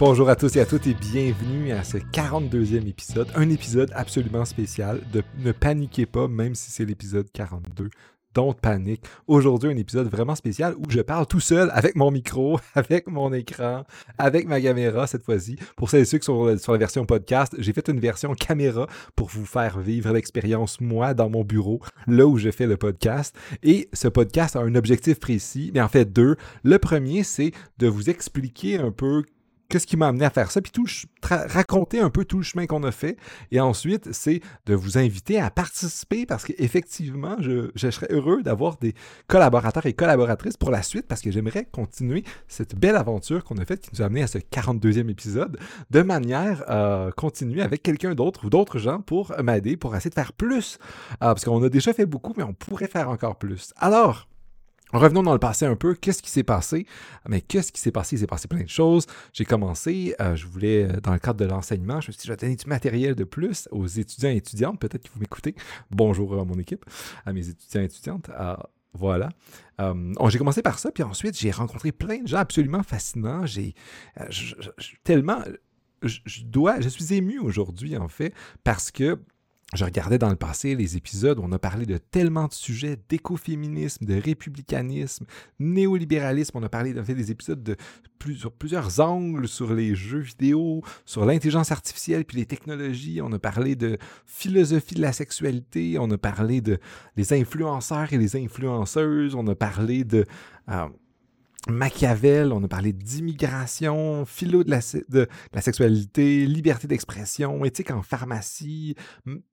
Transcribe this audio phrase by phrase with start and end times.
[0.00, 4.44] Bonjour à tous et à toutes et bienvenue à ce 42e épisode, un épisode absolument
[4.44, 5.00] spécial.
[5.12, 7.90] De, ne paniquez pas, même si c'est l'épisode 42.
[8.32, 9.02] Don't panique.
[9.26, 13.32] Aujourd'hui, un épisode vraiment spécial où je parle tout seul avec mon micro, avec mon
[13.32, 13.84] écran,
[14.18, 15.56] avec ma caméra cette fois-ci.
[15.76, 18.86] Pour celles et ceux qui sont sur la version podcast, j'ai fait une version caméra
[19.16, 23.36] pour vous faire vivre l'expérience, moi, dans mon bureau, là où je fais le podcast.
[23.64, 26.36] Et ce podcast a un objectif précis, mais en fait deux.
[26.62, 29.24] Le premier, c'est de vous expliquer un peu
[29.68, 30.86] qu'est-ce qui m'a amené à faire ça, puis tout,
[31.22, 33.16] raconter un peu tout le chemin qu'on a fait.
[33.50, 38.76] Et ensuite, c'est de vous inviter à participer parce qu'effectivement, je, je serais heureux d'avoir
[38.78, 38.94] des
[39.26, 43.64] collaborateurs et collaboratrices pour la suite parce que j'aimerais continuer cette belle aventure qu'on a
[43.64, 45.58] faite qui nous a amené à ce 42e épisode
[45.90, 50.14] de manière euh, continue avec quelqu'un d'autre ou d'autres gens pour m'aider, pour essayer de
[50.14, 50.78] faire plus.
[51.12, 53.72] Euh, parce qu'on a déjà fait beaucoup, mais on pourrait faire encore plus.
[53.76, 54.28] Alors,
[54.92, 55.94] Revenons dans le passé un peu.
[55.94, 56.86] Qu'est-ce qui s'est passé?
[57.28, 58.16] Mais qu'est-ce qui s'est passé?
[58.16, 59.06] Il s'est passé plein de choses.
[59.32, 62.26] J'ai commencé, euh, je voulais, euh, dans le cadre de l'enseignement, je me suis dit,
[62.26, 64.80] je vais donner du matériel de plus aux étudiants et étudiantes.
[64.80, 65.54] Peut-être que vous m'écoutez.
[65.90, 66.84] Bonjour à mon équipe,
[67.26, 68.30] à mes étudiants et étudiantes.
[68.34, 69.28] Ah, voilà.
[69.80, 73.44] Euh, j'ai commencé par ça, puis ensuite, j'ai rencontré plein de gens absolument fascinants.
[73.44, 73.74] J'ai
[75.04, 75.42] tellement.
[76.02, 78.32] je dois, je suis ému aujourd'hui, en fait,
[78.64, 79.18] parce que
[79.74, 82.96] je regardais dans le passé les épisodes où on a parlé de tellement de sujets,
[83.10, 85.26] d'écoféminisme, de républicanisme,
[85.58, 86.56] néolibéralisme.
[86.56, 87.76] On a parlé fait, des épisodes de
[88.18, 93.20] plusieurs angles sur les jeux vidéo, sur l'intelligence artificielle puis les technologies.
[93.22, 95.98] On a parlé de philosophie de la sexualité.
[95.98, 96.78] On a parlé de
[97.16, 99.34] les influenceurs et les influenceuses.
[99.34, 100.24] On a parlé de
[100.70, 100.86] euh,
[101.66, 108.94] Machiavel, on a parlé d'immigration, philo de la, sexualité, liberté d'expression, éthique en pharmacie,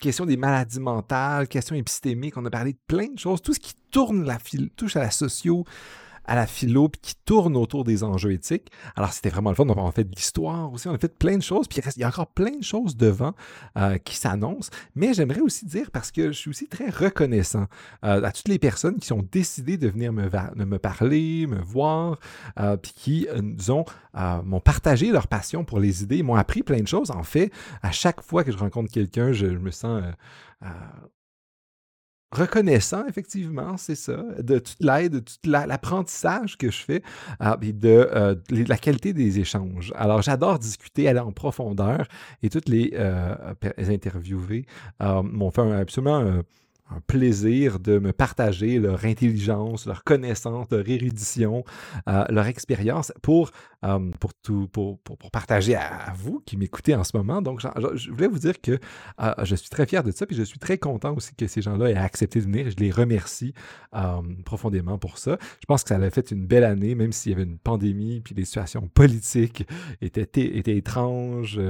[0.00, 3.60] question des maladies mentales, question épistémique, on a parlé de plein de choses, tout ce
[3.60, 4.38] qui tourne la
[4.76, 5.64] touche à la socio,
[6.28, 8.70] à la philo, puis qui tourne autour des enjeux éthiques.
[8.94, 9.64] Alors, c'était vraiment le fun.
[9.66, 12.04] On a fait de l'histoire aussi, on a fait plein de choses, puis il y
[12.04, 13.32] a encore plein de choses devant
[13.76, 14.70] euh, qui s'annoncent.
[14.94, 17.66] Mais j'aimerais aussi dire, parce que je suis aussi très reconnaissant
[18.04, 22.18] euh, à toutes les personnes qui ont décidé de venir me, me parler, me voir,
[22.60, 23.86] euh, puis qui, disons,
[24.44, 27.10] m'ont partagé leur passion pour les idées, m'ont appris plein de choses.
[27.10, 27.50] En fait,
[27.82, 30.02] à chaque fois que je rencontre quelqu'un, je, me sens
[32.30, 37.02] reconnaissant, effectivement, c'est ça, de toute l'aide, de tout l'apprentissage que je fais
[37.40, 39.92] ah, et de, euh, la qualité des échanges.
[39.96, 42.06] Alors, j'adore discuter, aller en profondeur
[42.42, 43.34] et toutes les, euh,
[43.88, 44.66] interviewés
[45.02, 46.42] euh, m'ont fait absolument
[46.90, 51.64] un plaisir de me partager leur intelligence, leur connaissance, leur érudition,
[52.08, 53.50] euh, leur expérience pour,
[53.84, 57.42] euh, pour, tout, pour, pour, partager à, vous qui m'écoutez en ce moment.
[57.42, 58.78] Donc, je, voulais vous dire que
[59.20, 61.60] euh, je suis très fier de ça, puis je suis très content aussi que ces
[61.60, 62.70] gens-là aient accepté de venir.
[62.70, 63.52] Je les remercie
[64.44, 65.38] profondément pour ça.
[65.60, 68.20] Je pense que ça a fait une belle année, même s'il y avait une pandémie,
[68.20, 69.66] puis les situations politiques
[70.00, 71.60] étaient, étaient étranges,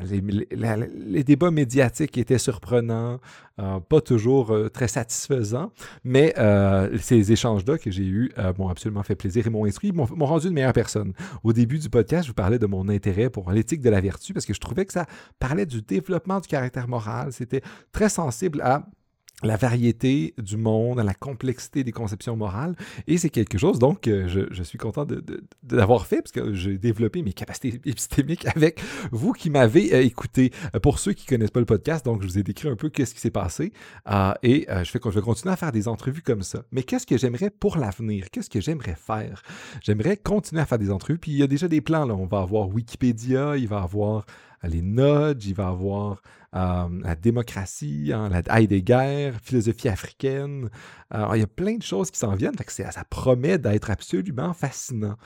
[0.00, 3.20] les, les, débats médiatiques étaient surprenants,
[3.56, 5.72] pas toujours très satisfaisant.
[6.04, 9.92] Mais euh, ces échanges-là que j'ai eus euh, m'ont absolument fait plaisir et m'ont instruit,
[9.92, 11.12] m'ont rendu une meilleure personne.
[11.42, 14.32] Au début du podcast, je vous parlais de mon intérêt pour l'éthique de la vertu
[14.32, 15.06] parce que je trouvais que ça
[15.38, 17.32] parlait du développement du caractère moral.
[17.32, 17.62] C'était
[17.92, 18.86] très sensible à
[19.42, 22.76] la variété du monde, la complexité des conceptions morales.
[23.06, 25.06] Et c'est quelque chose, donc, je, suis content
[25.62, 28.80] d'avoir de, fait, parce que j'ai développé mes capacités épistémiques avec
[29.10, 30.52] vous qui m'avez euh, écouté.
[30.74, 32.76] Euh, pour ceux qui ne connaissent pas le podcast, donc, je vous ai décrit un
[32.76, 33.72] peu qu'est-ce qui s'est passé.
[34.08, 36.62] Euh, et je, fais, je vais continuer à faire des entrevues comme ça.
[36.72, 38.30] Mais qu'est-ce que j'aimerais pour l'avenir?
[38.30, 39.42] Qu'est-ce que j'aimerais faire?
[39.82, 41.18] J'aimerais continuer à faire des entrevues.
[41.18, 42.14] Puis il y a déjà des plans, là.
[42.14, 44.26] On va avoir Wikipédia, il va avoir
[44.68, 46.22] les nudges, il va avoir
[46.54, 50.68] euh, la démocratie, hein, la philosophie africaine.
[51.10, 52.54] Alors, il y a plein de choses qui s'en viennent.
[52.68, 55.16] ça promet d'être absolument fascinant.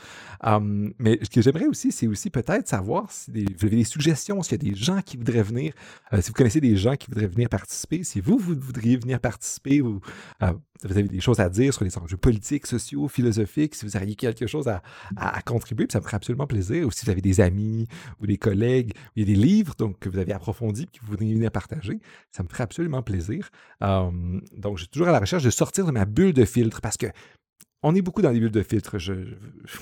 [0.44, 4.40] Hum, mais ce que j'aimerais aussi, c'est aussi peut-être savoir si vous avez des suggestions,
[4.42, 5.72] s'il y a des gens qui voudraient venir,
[6.12, 9.18] euh, si vous connaissez des gens qui voudraient venir participer, si vous, vous voudriez venir
[9.18, 10.00] participer ou
[10.42, 10.52] euh,
[10.84, 14.14] vous avez des choses à dire sur les enjeux politiques, sociaux, philosophiques, si vous aviez
[14.14, 14.82] quelque chose à,
[15.42, 16.86] contribuer, ça me ferait absolument plaisir.
[16.86, 17.86] Ou si vous avez des amis
[18.20, 21.00] ou des collègues, ou il y a des livres donc, que vous avez approfondis que
[21.00, 22.00] vous voudriez venir partager,
[22.30, 23.50] ça me ferait absolument plaisir.
[23.80, 26.80] Hum, donc, je suis toujours à la recherche de sortir de ma bulle de filtre
[26.80, 27.06] parce que
[27.82, 28.96] on est beaucoup dans les bulles de filtre.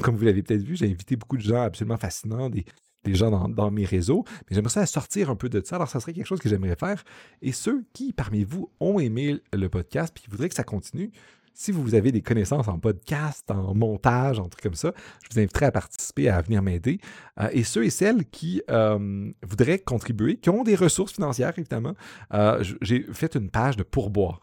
[0.03, 2.65] comme vous l'avez peut-être vu, j'ai invité beaucoup de gens absolument fascinants, des,
[3.13, 5.77] gens dans, mes réseaux, mais j'aimerais ça sortir un peu de ça.
[5.77, 7.05] Alors, ça serait quelque chose que j'aimerais faire.
[7.43, 11.11] Et ceux qui, parmi vous, ont aimé le podcast puis voudraient que ça continue,
[11.55, 14.93] si vous avez des connaissances en podcast, en montage, en trucs comme ça,
[15.23, 16.99] je vous inviterai à participer, à venir m'aider.
[17.41, 21.95] Euh, et ceux et celles qui euh, voudraient contribuer, qui ont des ressources financières, évidemment,
[22.35, 24.43] euh, j'ai fait une page de pourboire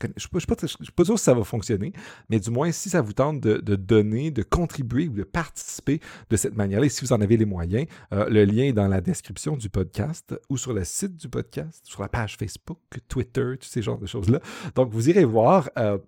[0.00, 1.92] je ne suis, pas sûr si ça va fonctionner,
[2.28, 6.36] mais du moins, si ça vous tente de, donner, de contribuer ou de participer de
[6.36, 9.56] cette manière-là, si vous en avez les moyens, euh, le lien est dans la description
[9.56, 12.78] du podcast ou sur le site du podcast, sur la page Facebook,
[13.08, 14.40] Twitter, tous ces genres de choses-là.
[14.74, 15.70] Donc, vous irez voir.
[15.78, 15.98] Euh,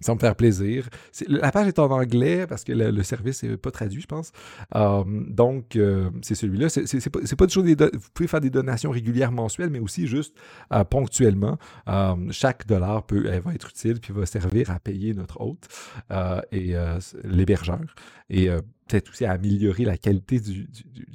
[0.00, 0.88] ça me faire plaisir.
[1.28, 4.32] La page est en anglais parce que le, service n'est pas traduit, je pense.
[4.74, 6.68] Euh, donc, euh, c'est celui-là.
[6.68, 7.46] C'est pas.
[7.46, 10.34] Vous pouvez faire des donations régulières mensuelles, mais aussi juste
[10.72, 11.58] euh, ponctuellement.
[12.30, 15.68] chaque dollar peut va être utile puis va servir à payer notre hôte
[16.52, 16.74] et
[17.24, 17.94] l'hébergeur.
[18.28, 18.48] Et
[18.90, 20.68] peut-être aussi à améliorer la qualité du,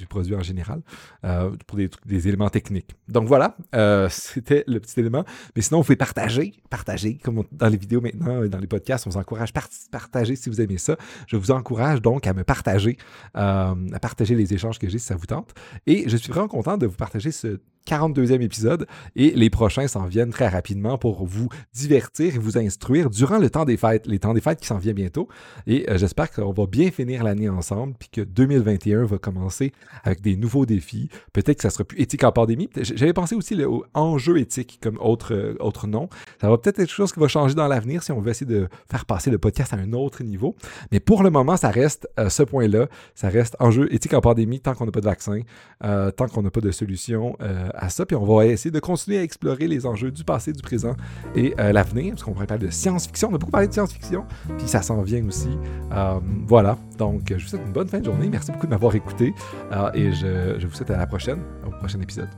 [0.08, 0.82] produit en général
[1.24, 2.92] euh, pour des, éléments techniques.
[3.08, 5.26] Donc voilà, euh, c'était le petit élément.
[5.56, 9.10] Mais sinon, vous pouvez partager, partager, comme dans les vidéos maintenant, dans les podcasts, on
[9.10, 9.62] vous encourage à
[9.92, 10.96] partager si vous aimez ça.
[11.28, 12.98] Je vous encourage donc à me partager,
[13.36, 15.54] euh, à partager les échanges que j'ai si ça vous tente.
[15.86, 20.06] Et je suis vraiment content de vous partager ce 42e épisode et les prochains s'en
[20.06, 24.20] viennent très rapidement pour vous divertir et vous instruire durant le temps des fêtes, les
[24.20, 25.28] temps des fêtes qui s'en viennent bientôt.
[25.68, 29.72] Et euh, j'espère qu'on va bien finir l'année ensemble puis que 2021 va commencer
[30.04, 31.10] avec des nouveaux défis.
[31.34, 32.70] Peut-être que ça sera plus éthique en pandémie.
[32.76, 36.10] J'avais pensé aussi au enjeu éthique comme autre, euh, autre nom.
[36.42, 38.46] Ça va peut-être être quelque chose qui va changer dans l'avenir si on veut essayer
[38.46, 40.56] de faire passer le podcast à un autre niveau.
[40.92, 42.88] Mais pour le moment, ça reste euh, ce point-là.
[43.14, 45.42] Ça reste enjeu éthique en pandémie tant qu'on n'a pas de vaccin,
[45.82, 47.38] tant qu'on n'a pas de solution
[47.78, 50.62] à ça, puis on va essayer de continuer à explorer les enjeux du passé, du
[50.62, 50.96] présent
[51.36, 53.30] et euh, l'avenir, parce qu'on parler de science-fiction.
[53.32, 54.26] On a beaucoup parlé de science-fiction,
[54.58, 55.58] puis ça s'en vient aussi.
[55.92, 58.30] Euh, voilà, donc je vous souhaite une bonne fin de journée.
[58.30, 59.34] Merci beaucoup de m'avoir écouté
[59.72, 62.30] euh, et je, je vous souhaite à la prochaine, au prochain épisode.